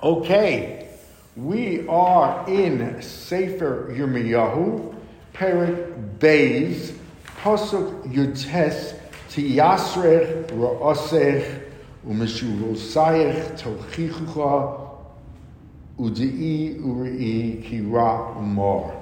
[0.00, 0.88] Okay,
[1.34, 4.94] we are in Sefer Yirmiyahu,
[5.34, 6.96] Perik Beis,
[7.42, 8.96] Pasuk Yutes,
[9.28, 11.64] Tiyasrech Ra'osech,
[12.06, 14.88] Umeshurosayech Tochichucha,
[15.98, 18.94] Udei Uri Kira Umar.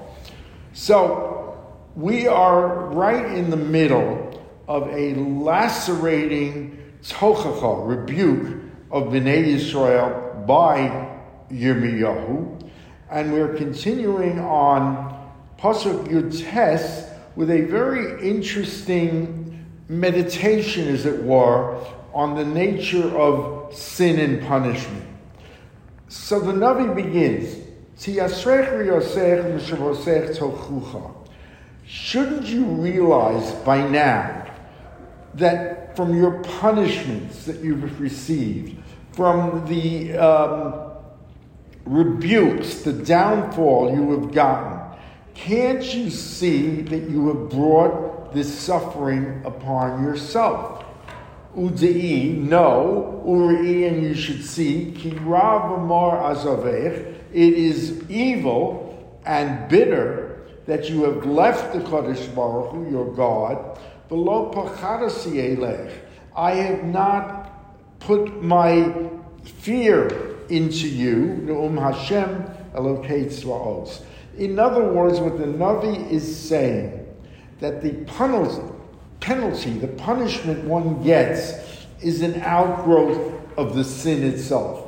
[0.73, 1.63] So,
[1.95, 11.09] we are right in the middle of a lacerating tochacha, rebuke of Bnei Yisrael by
[11.51, 12.69] Yirmiyahu,
[13.11, 21.77] and we're continuing on Pasuk Yutes with a very interesting meditation, as it were,
[22.13, 25.05] on the nature of sin and punishment.
[26.07, 27.63] So the Navi begins,
[31.85, 34.53] Shouldn't you realize by now
[35.33, 38.81] that from your punishments that you've received,
[39.17, 40.91] from the um,
[41.85, 44.79] rebukes, the downfall you have gotten,
[45.33, 50.85] can't you see that you have brought this suffering upon yourself?
[51.57, 60.43] Udei, no, uri, and you should see, ki ravamar azavech, it is evil and bitter
[60.67, 63.79] that you have left the Kodesh Baruch Hu, your God,
[64.09, 65.91] below pachadasi
[66.35, 67.36] I have not
[67.99, 68.93] put my
[69.43, 74.05] fear into you, Nu'um Hashem Elokei.
[74.37, 77.05] In other words, what the Navi is saying,
[77.59, 77.93] that the
[79.19, 81.53] penalty, the punishment one gets,
[82.01, 84.87] is an outgrowth of the sin itself.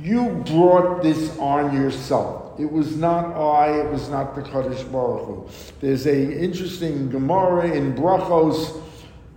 [0.00, 2.58] You brought this on yourself.
[2.58, 5.48] It was not I, it was not the Kadosh Baruch Hu.
[5.80, 8.82] There's a interesting Gemara in Brachos,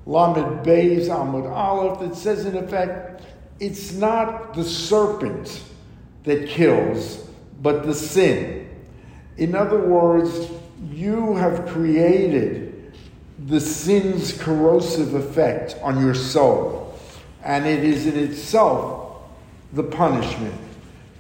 [0.06, 3.24] Lamed Beis Amud Aleph that says, in effect,
[3.60, 5.64] it's not the serpent
[6.24, 7.28] that kills,
[7.62, 8.70] but the sin.
[9.38, 10.50] In other words,
[10.92, 12.94] you have created
[13.48, 16.98] the sin's corrosive effect on your soul,
[17.44, 19.22] and it is in itself
[19.74, 20.71] the punishment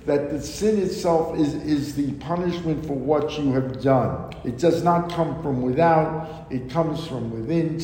[0.05, 4.33] that the sin itself is, is the punishment for what you have done.
[4.43, 7.77] It does not come from without, it comes from within.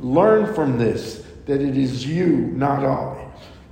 [0.00, 3.26] Learn from this that it is you, not I.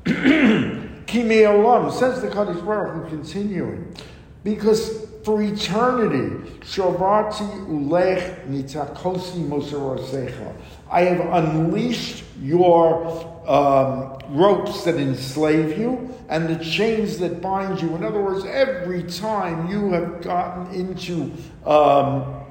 [1.06, 3.94] Kimi Olam, says the Kadosh Baruch Hu, continuing,
[4.42, 10.54] because for eternity, Shavati Ulech Nitakosi Mosarosecha.
[10.90, 17.96] I have unleashed your um, ropes that enslave you and the chains that bind you.
[17.96, 21.32] In other words, every time you have gotten into
[21.64, 22.44] um,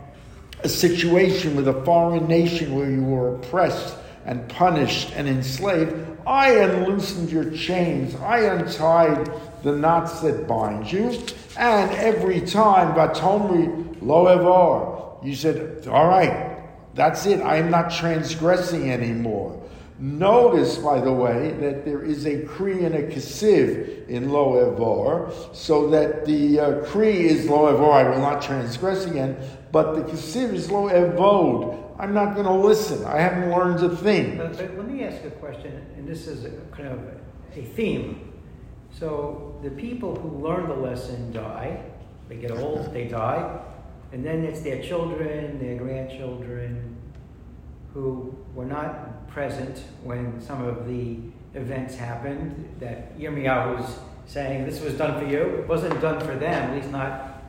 [0.63, 5.93] a situation with a foreign nation where you were oppressed and punished and enslaved,
[6.25, 8.15] I unloosened your chains.
[8.15, 9.31] I untied
[9.61, 11.23] the knots that bind you.
[11.57, 16.57] And every time, Batomri lo evar, you said, all right,
[16.95, 17.39] that's it.
[17.41, 19.63] I am not transgressing anymore.
[19.99, 25.55] Notice, by the way, that there is a Kri and a Kesiv in Lo Evor,
[25.55, 29.37] so that the uh, Kri is Lo Evor, I will not transgress again,
[29.71, 33.03] but the Kesiv is Lo Evod, I'm not going to listen.
[33.05, 34.37] I haven't learned a thing.
[34.37, 36.99] But, but let me ask a question, and this is a, kind of
[37.55, 38.33] a theme.
[38.91, 41.83] So the people who learn the lesson die,
[42.29, 43.61] they get old, they die,
[44.11, 46.95] and then it's their children, their grandchildren,
[47.93, 51.15] who were not present when some of the
[51.53, 55.41] events happened that Yirmiyahu was saying this was done for you.
[55.59, 57.43] It wasn't done for them, at least not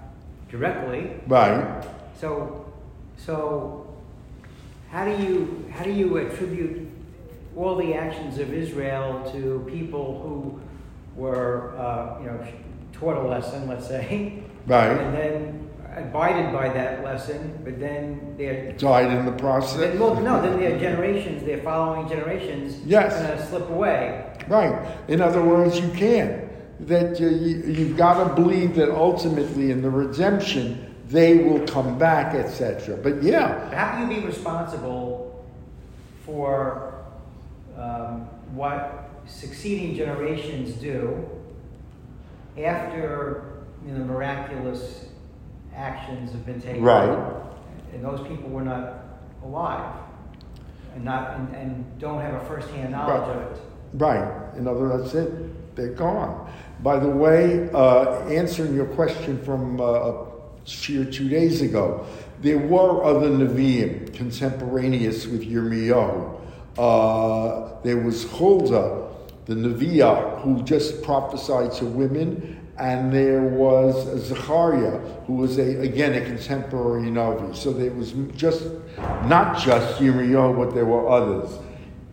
[0.50, 1.18] directly.
[1.26, 1.82] Right.
[2.20, 2.70] So,
[3.16, 3.96] so
[4.90, 6.90] how do you how do you attribute
[7.56, 10.60] all the actions of Israel to people who
[11.18, 12.46] were uh, you know
[12.92, 15.67] taught a lesson, let's say, right, and then
[15.98, 19.98] abided by that lesson, but then they're died in the process.
[19.98, 24.36] Well, no, then their generations, their following generations, yes, going to slip away.
[24.48, 24.86] Right.
[25.08, 26.48] In other words, you can.
[26.80, 31.98] That you, you, have got to believe that ultimately in the redemption they will come
[31.98, 32.96] back, etc.
[32.96, 35.44] But yeah, how can you be responsible
[36.24, 37.04] for
[37.76, 41.28] um, what succeeding generations do
[42.56, 45.06] after you know, miraculous
[45.74, 46.82] actions have been taken.
[46.82, 47.08] Right.
[47.92, 49.04] And those people were not
[49.42, 49.94] alive
[50.94, 53.46] and not and, and don't have a first-hand knowledge right.
[53.46, 53.62] of it.
[53.94, 54.56] Right.
[54.56, 55.76] In other words, that's it.
[55.76, 56.52] They're gone.
[56.82, 60.26] By the way, uh, answering your question from uh, a
[60.66, 62.06] few two days ago,
[62.40, 66.40] there were other Nevi'im contemporaneous with Yirmiyahu.
[66.76, 69.08] Uh, there was Huldah,
[69.46, 76.14] the Neviah, who just prophesied to women, and there was Zechariah, who was a again
[76.14, 77.54] a contemporary Navi.
[77.54, 78.64] So there was just
[79.24, 81.58] not just Yirmiyahu, but there were others.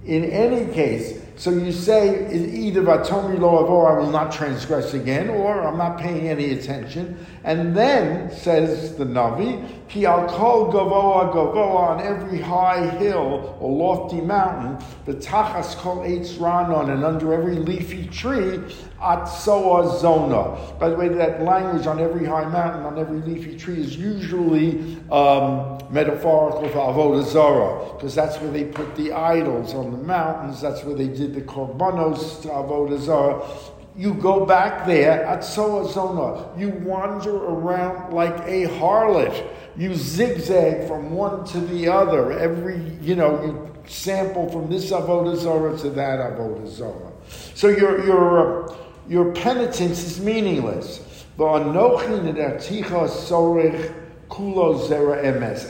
[0.06, 5.29] In any case, so you say either Vatomi lo or I will not transgress again,
[5.29, 7.17] or I'm not paying any attention.
[7.44, 13.69] And then says the Navi, Ki al kol gavoa gavoa on every high hill or
[13.69, 18.59] lofty mountain, the tachas kol eitz ranon, and under every leafy tree,
[19.00, 20.57] atsoa zona.
[20.80, 24.97] By the way, that language on every high mountain, on every leafy tree, is usually
[25.12, 30.62] um, metaphorical for avodah because that's where they put the idols on the mountains.
[30.62, 33.71] That's where they did the korbanos to avodah.
[33.97, 36.59] You go back there at Soazona.
[36.59, 39.48] You wander around like a harlot.
[39.77, 42.38] You zigzag from one to the other.
[42.38, 47.12] Every, you know, you sample from this avodah to that avodah.
[47.56, 48.75] So your your uh,
[49.07, 51.25] your penitence is meaningless.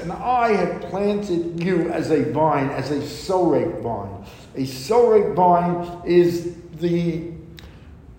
[0.01, 4.25] And I have planted you as a vine, as a sorek vine.
[4.55, 7.31] A sorek vine is the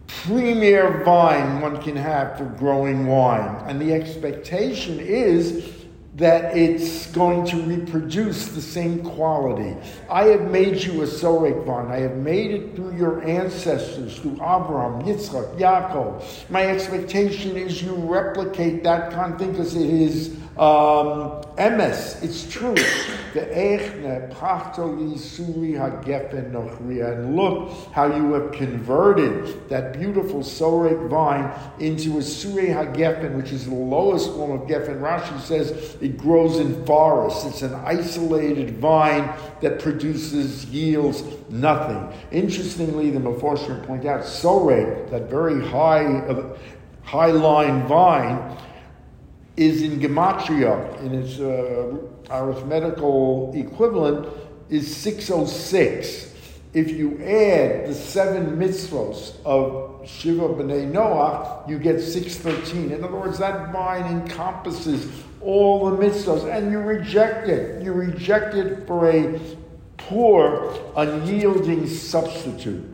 [0.07, 3.63] premier vine one can have for growing wine.
[3.67, 5.76] And the expectation is
[6.17, 9.77] that it's going to reproduce the same quality.
[10.09, 11.91] I have made you a sorek vine.
[11.91, 16.49] I have made it through your ancestors, through Abraham, Yitzchak, Yaakov.
[16.49, 22.51] My expectation is you replicate that kind of thing because it is um, emes, it's
[22.51, 22.75] true.
[27.03, 33.53] And look how you have converted that beautiful sorek vine into a surei hagefen, which
[33.53, 35.03] is the lowest form of gefen.
[35.03, 37.45] Rashi says it grows in forests.
[37.45, 39.31] It's an isolated vine
[39.61, 42.19] that produces, yields nothing.
[42.31, 46.57] Interestingly, the Meforshim point out sorek, that very high, uh,
[47.03, 48.57] high line vine,
[49.57, 51.97] is in gematria, in its uh,
[52.31, 54.29] arithmetical equivalent,
[54.69, 56.35] is 606.
[56.75, 62.93] If you add the seven mitzvos of Shiva B'nai Noach, you get 613.
[62.93, 65.09] In other words, that vine encompasses
[65.41, 67.83] all the mitzvos, and you reject it.
[67.83, 69.41] You reject it for a
[69.97, 72.85] poor, unyielding substitute.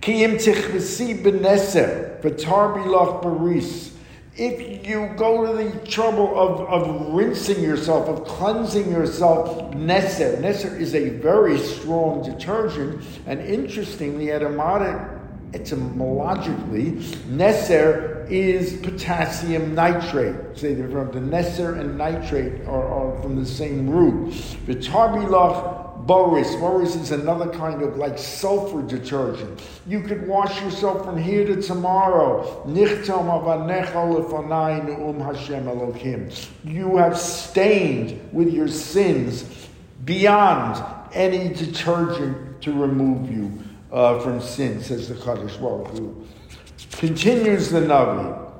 [0.00, 3.96] Ki im tichvesi b'neser, v'tar bilach baris,
[4.40, 10.40] if you go to the trouble of, of rinsing yourself, of cleansing yourself, Neser.
[10.40, 14.30] Neser is a very strong detergent, and interestingly,
[15.52, 16.92] etymologically,
[17.28, 20.56] Neser is potassium nitrate.
[20.56, 24.32] Say they're the Neser and nitrate are, are from the same root.
[24.66, 26.56] Vitarbilach Boris.
[26.56, 29.62] Boris is another kind of like sulfur detergent.
[29.86, 32.66] You could wash yourself from here to tomorrow.
[36.64, 39.68] You have stained with your sins
[40.04, 40.84] beyond
[41.14, 43.62] any detergent to remove you
[43.92, 46.26] uh, from sin, says the Kadosh Baruch Hu.
[46.90, 48.52] Continues the Navi.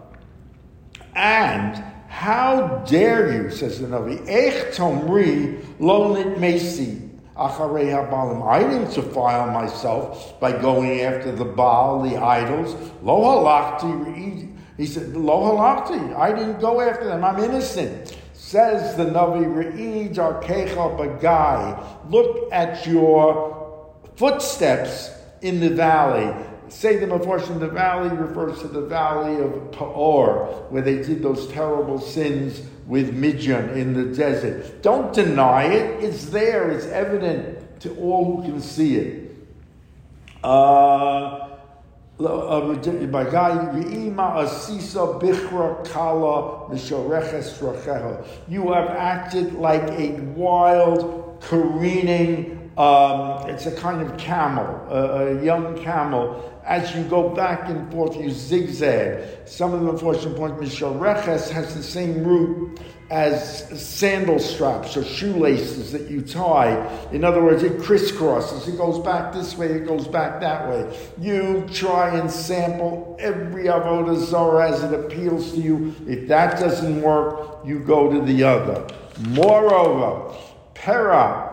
[1.16, 7.09] And how dare you, says the Navi, Ech tomri lo mesi.
[7.36, 12.74] I didn't defile myself by going after the Baal, the idols.
[13.02, 14.54] Lo halachti.
[14.76, 16.14] He said, Lo halachti.
[16.16, 17.24] I didn't go after them.
[17.24, 18.16] I'm innocent.
[18.34, 22.10] Says the Navi, Re'i darkecha bagai.
[22.10, 25.10] Look at your footsteps
[25.40, 26.34] in the valley.
[26.70, 31.48] Say the Meforshim, the valley refers to the valley of Peor, where they did those
[31.48, 34.80] terrible sins with Midian in the desert.
[34.82, 36.02] Don't deny it.
[36.02, 36.70] It's there.
[36.70, 39.36] It's evident to all who can see it.
[40.44, 41.48] Uh,
[42.20, 42.76] uh
[48.48, 55.44] you have acted like a wild, careening, um, it's a kind of camel, a, a
[55.44, 59.48] young camel as you go back and forth, you zigzag.
[59.48, 62.78] Some of the unfortunate point, Mishareches has the same root
[63.10, 66.76] as sandal straps or shoelaces that you tie.
[67.10, 68.68] In other words, it crisscrosses.
[68.68, 70.96] It goes back this way, it goes back that way.
[71.18, 75.94] You try and sample every avodah zarah as it appeals to you.
[76.06, 78.86] If that doesn't work, you go to the other.
[79.30, 80.36] Moreover,
[80.74, 81.49] para,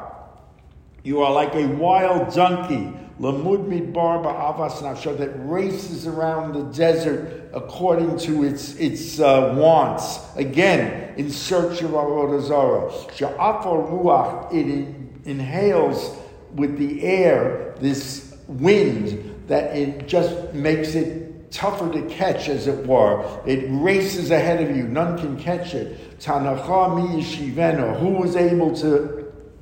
[1.03, 7.49] you are like a wild donkey Lamud Midbar Ba'avas Nafsho that races around the desert
[7.51, 10.19] according to its, its uh, wants.
[10.35, 12.91] Again, in search of Avodah Zarah.
[13.15, 14.93] Sha'afar Ruach, it
[15.25, 16.15] inhales
[16.53, 22.85] with the air this wind that it just makes it tougher to catch, as it
[22.85, 23.25] were.
[23.47, 24.83] It races ahead of you.
[24.83, 26.19] None can catch it.
[26.19, 27.99] Tanacha mi.
[27.99, 29.16] Who was able to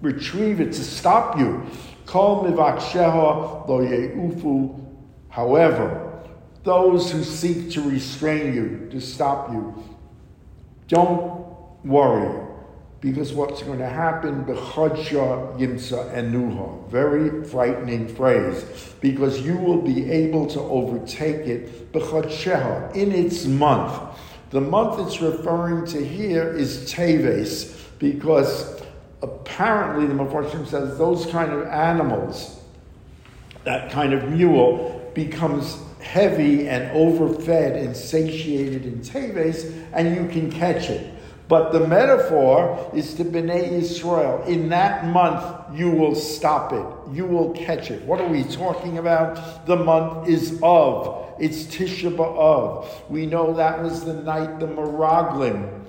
[0.05, 1.65] retrieve it, to stop you?
[5.29, 6.23] However,
[6.63, 9.83] those who seek to restrain you, to stop you,
[10.87, 11.45] don't
[11.83, 12.45] worry
[13.05, 18.65] because what's going to happen, b'chodsha yimsa enuha, very frightening phrase,
[18.99, 21.93] because you will be able to overtake it
[22.95, 24.17] in its month.
[24.49, 28.81] The month it's referring to here is Teves, because
[29.25, 32.61] apparently the Mepharshim says those kind of animals,
[33.63, 40.51] that kind of mule, becomes heavy and overfed and satiated in Teves, and you can
[40.51, 41.11] catch it.
[41.47, 44.43] But the metaphor is to Bnei Israel.
[44.43, 47.15] In that month, you will stop it.
[47.15, 48.01] You will catch it.
[48.03, 49.65] What are we talking about?
[49.67, 51.35] The month is of.
[51.39, 53.09] It's Tisha B'Av.
[53.09, 55.84] We know that was the night the Meraglim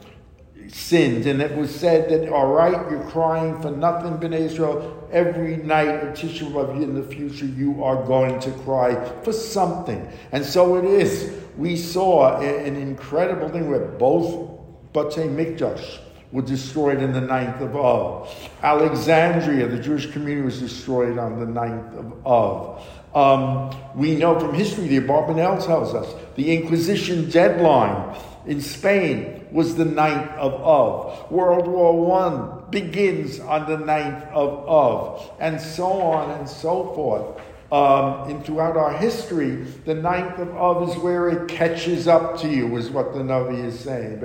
[0.69, 5.09] sinned, and it was said that, all right, you're crying for nothing, Bnei Israel.
[5.13, 8.95] Every night a tissue of Tisha B'Av in the future, you are going to cry
[9.23, 10.09] for something.
[10.33, 11.33] And so it is.
[11.57, 14.51] We saw an incredible thing where both
[14.93, 16.01] Batei Mikdash
[16.33, 18.29] were destroyed in the ninth of Av.
[18.63, 22.83] Alexandria, the Jewish community, was destroyed on the ninth of Av.
[23.15, 29.77] Um, we know from history, the Abarbanel tells us, the Inquisition deadline in Spain was
[29.77, 31.31] the ninth of Av.
[31.31, 37.41] World War I begins on the ninth of Av, and so on and so forth
[37.73, 42.49] um, and throughout our history, the ninth of Av is where it catches up to
[42.49, 44.21] you, is what the Navi is saying.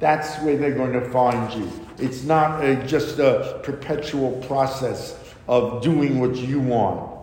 [0.00, 1.70] That's where they're going to find you.
[1.98, 7.16] It's not a, just a perpetual process of doing what you want.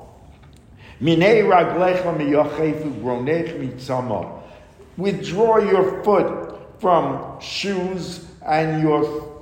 [4.98, 9.34] Withdraw your foot from shoes and your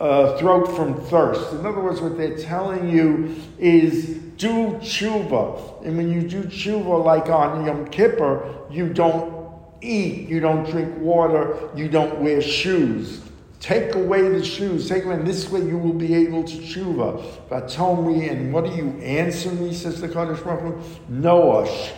[0.00, 1.52] uh, throat from thirst.
[1.52, 5.84] In other words, what they're telling you is do tshuva.
[5.84, 10.96] And when you do tshuva, like on Yom Kippur, you don't eat, you don't drink
[10.98, 13.22] water, you don't wear shoes.
[13.60, 14.88] Take away the shoes.
[14.88, 17.48] Take away, and this way you will be able to tshuva.
[17.48, 19.74] But tell me, and what do you answer me?
[19.74, 21.12] Says the Kadosh Baruch Hu.
[21.12, 21.90] Noash,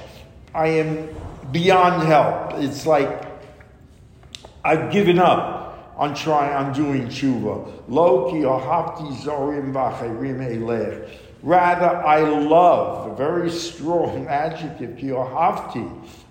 [0.55, 1.09] I am
[1.53, 2.63] beyond help.
[2.63, 3.25] It's like
[4.65, 7.73] I've given up on trying on doing tshuva.
[7.89, 11.11] Lo ki ohavti zorim v'acherim elech.
[11.43, 15.13] Rather, I love, a very strong adjective, ki.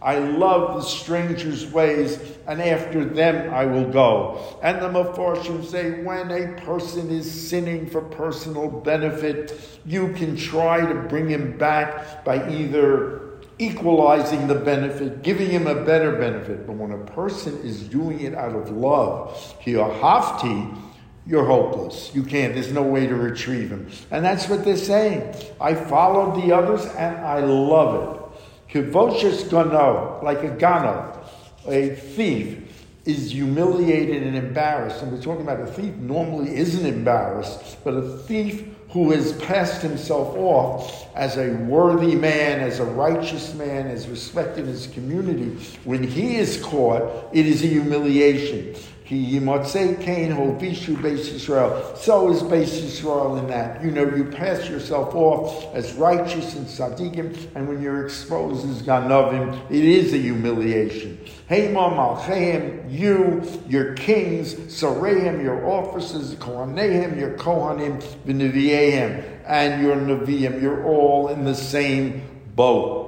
[0.01, 4.59] I love the stranger's ways, and after them I will go.
[4.61, 10.85] And the Mepharshim say, when a person is sinning for personal benefit, you can try
[10.85, 13.18] to bring him back by either
[13.59, 16.65] equalizing the benefit, giving him a better benefit.
[16.65, 20.73] But when a person is doing it out of love, hafti,
[21.27, 22.09] you're hopeless.
[22.15, 23.87] You can't, there's no way to retrieve him.
[24.09, 25.35] And that's what they're saying.
[25.61, 28.73] I followed the others and I love it.
[28.73, 31.21] Kivoshes gano, like a gano,
[31.67, 32.65] a thief,
[33.05, 35.01] is humiliated and embarrassed.
[35.01, 39.81] And we're talking about a thief normally isn't embarrassed, but a thief who has passed
[39.81, 45.55] himself off as a worthy man, as a righteous man, as respected in his community,
[45.83, 48.75] when he is caught, it is a humiliation.
[49.09, 49.17] So is
[52.43, 53.83] Beis Yisrael in that.
[53.83, 58.83] You know, you pass yourself off as righteous and tzaddikim, and when you're exposed as
[58.83, 61.19] Ganovim, it is a humiliation.
[61.49, 70.61] Hema Malcheim, you, your kings, Sareim, your officers, Kohaneim, your Kohanim, V'Nevieim, and your Neviim,
[70.61, 72.21] you're all in the same
[72.55, 73.07] boat.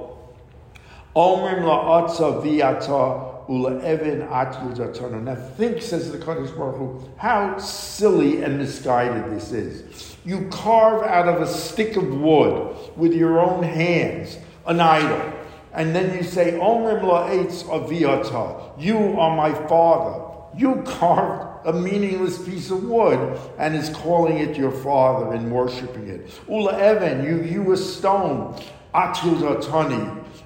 [1.14, 9.52] Omrim la'atza v'yata now think, says the Kadosh Baruch Hu, how silly and misguided this
[9.52, 10.16] is.
[10.24, 15.32] You carve out of a stick of wood with your own hands an idol,
[15.72, 20.28] and then you say, Omrim la'etz aviyata, you are my father.
[20.56, 26.08] You carved a meaningless piece of wood and is calling it your father and worshiping
[26.08, 26.30] it.
[26.48, 28.54] Ula Evan, you, you a stone.
[28.94, 29.62] Atul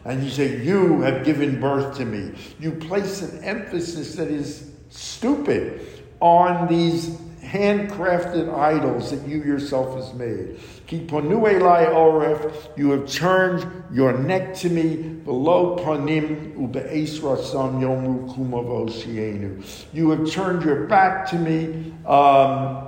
[0.06, 2.32] and you say, You have given birth to me.
[2.60, 5.86] You place an emphasis that is stupid
[6.20, 10.58] on these handcrafted idols that you yourself has made.
[12.76, 16.54] You have turned your neck to me below panim
[17.80, 18.34] yomu
[19.92, 21.92] You have turned your back to me.
[22.06, 22.85] Um,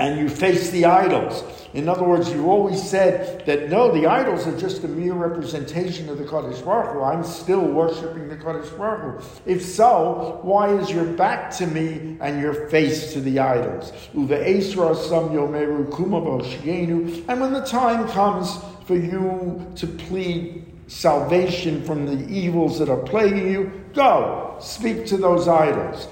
[0.00, 1.44] and you face the idols.
[1.74, 6.08] In other words, you always said that no, the idols are just a mere representation
[6.08, 7.02] of the Kadosh Baruch Hu.
[7.02, 9.28] I'm still worshiping the Kadosh Baruch Hu.
[9.44, 13.92] If so, why is your back to me and your face to the idols?
[14.14, 14.40] And when
[17.52, 23.70] the time comes for you to plead salvation from the evils that are plaguing you,
[23.94, 26.08] go, speak to those idols.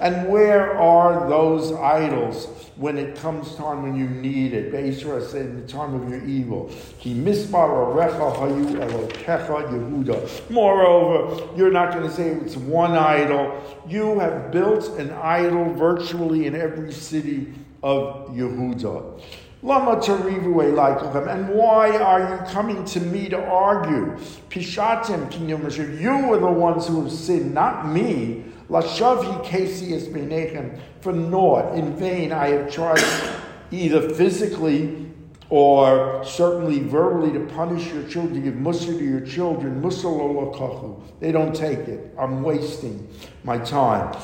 [0.00, 4.74] And where are those idols when it comes time when you need it?
[4.74, 6.72] In the time of your evil.
[10.50, 13.62] Moreover, you're not going to say it's one idol.
[13.86, 19.20] You have built an idol virtually in every city of Yehuda.
[19.60, 20.00] Lama
[21.28, 24.16] and why are you coming to me to argue?
[24.50, 28.44] Pishatim kinyum you are the ones who have sinned, not me.
[28.70, 31.74] Lashavi kesi es benechem for naught.
[31.74, 33.02] In vain I have tried
[33.72, 35.08] either physically
[35.50, 41.32] or certainly verbally to punish your children, give mussar to your children, musa mussar They
[41.32, 42.14] don't take it.
[42.18, 43.08] I'm wasting
[43.42, 44.14] my time.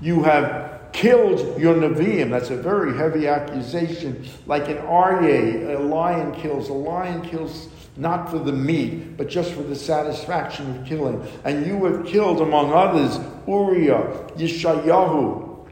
[0.00, 2.30] You have killed your Nevi'im.
[2.30, 4.26] That's a very heavy accusation.
[4.46, 6.68] Like an Aryeh, a lion kills.
[6.68, 11.26] A lion kills not for the meat, but just for the satisfaction of killing.
[11.44, 15.68] And you have killed, among others, Uriah, Yeshayahu,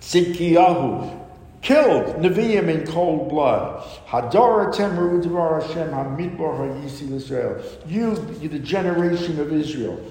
[0.00, 1.21] Tzidkiyahu,
[1.62, 3.82] killed Nevi'im in cold blood.
[4.06, 7.62] Hadara Temru Devar Hashem Hamidbar Hayisi Israel.
[7.86, 10.04] You, the generation of Israel,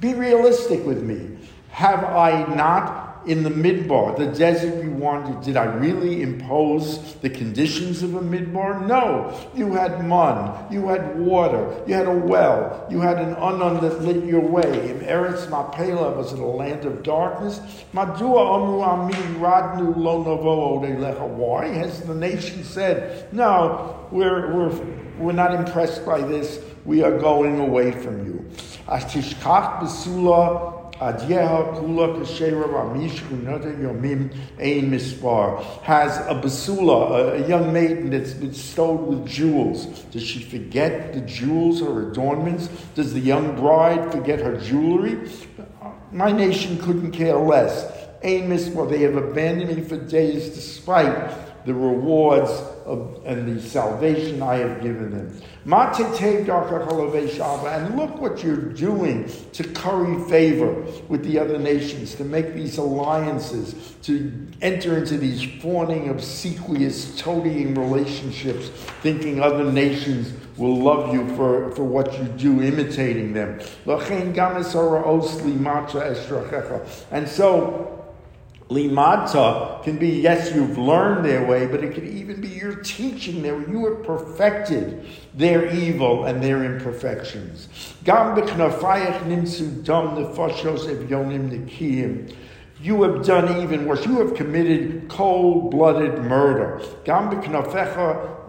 [0.00, 1.38] be realistic with me.
[1.70, 7.30] Have I not in the midbar, the desert you wanted, did I really impose the
[7.30, 8.86] conditions of a midbar?
[8.86, 9.34] No.
[9.54, 14.02] You had mun, you had water, you had a well, you had an unknown that
[14.02, 14.90] lit your way.
[14.90, 17.60] In Eretz Mapela, was in a land of darkness?
[17.92, 24.86] Madua omu amin radnu lo Why has the nation said, no, we're, we're,
[25.18, 28.44] we're not impressed by this, we are going away from you.
[28.86, 37.72] Atishkach besula Adyeha Kula Kashera Ramish Kunata Yomim Ein Mispar has a basula, a, young
[37.72, 39.86] maiden that's been stowed with jewels.
[40.12, 42.68] Does she forget the jewels, her adornments?
[42.94, 45.28] Does the young bride forget her jewelry?
[46.12, 47.84] My nation couldn't care less.
[48.22, 52.50] Ein Mispar, they have abandoned me for days despite the rewards
[52.86, 55.40] and the salvation I have given them.
[55.64, 60.72] And look what you're doing to curry favor
[61.08, 67.74] with the other nations, to make these alliances, to enter into these fawning, obsequious, toadying
[67.74, 68.68] relationships,
[69.02, 73.60] thinking other nations will love you for, for what you do, imitating them.
[77.10, 77.93] And so,
[78.70, 83.42] Limata can be, yes, you've learned their way, but it could even be you're teaching
[83.42, 83.70] them.
[83.70, 87.68] You have perfected their evil and their imperfections.
[92.80, 94.06] You have done even worse.
[94.06, 96.80] You have committed cold blooded murder.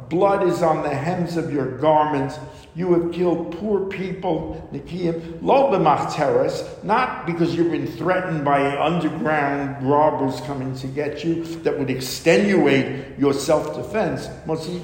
[0.09, 2.37] Blood is on the hems of your garments.
[2.75, 9.89] You have killed poor people, Nikiim, lo b'machteres, not because you've been threatened by underground
[9.89, 14.27] robbers coming to get you that would extenuate your self-defense.
[14.45, 14.81] Mosi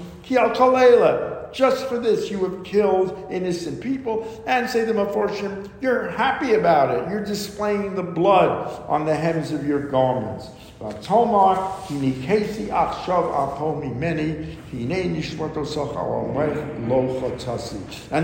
[1.53, 6.97] just for this you have killed innocent people, and say the Meforshim, you're happy about
[6.97, 7.09] it.
[7.09, 10.47] You're displaying the blood on the hems of your garments.
[10.83, 11.03] And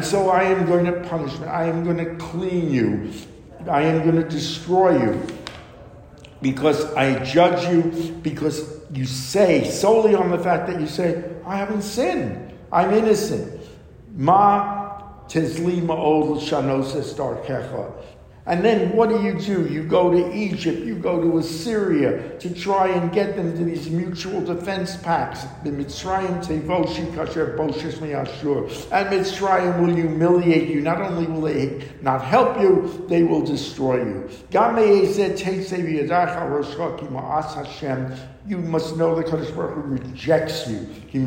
[0.04, 1.39] so I am going to punish.
[1.41, 3.12] I am going to clean you.
[3.70, 5.22] I am going to destroy you.
[6.41, 11.58] Because I judge you, because you say, solely on the fact that you say, I
[11.58, 12.54] haven't sinned.
[12.72, 13.62] I'm innocent.
[14.15, 16.93] Ma tezlima ol shanos
[17.46, 17.91] kecha.
[18.47, 19.67] And then what do you do?
[19.67, 23.89] You go to Egypt, you go to Assyria to try and get them to these
[23.89, 25.43] mutual defense pacts.
[25.65, 28.69] The Mitzrayim tevoshi kasher boshes miyashur.
[28.93, 30.79] And Mitzrayim will humiliate you.
[30.79, 34.29] Not only will they not help you, they will destroy you.
[38.47, 40.88] You must know the Kadosh Baruch Hu rejects you.
[41.12, 41.25] You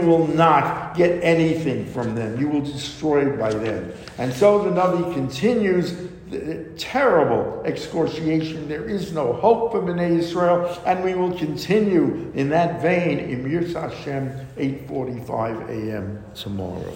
[0.00, 2.40] will not get anything from them.
[2.40, 3.92] You will be destroyed by them.
[4.18, 5.94] And so the Navi continues
[6.30, 8.68] the terrible excoriation.
[8.68, 13.44] There is no hope for Bnei Israel, and we will continue in that vein in
[13.44, 16.24] Yirtzeh Hashem, 8.45 a.m.
[16.34, 16.94] tomorrow.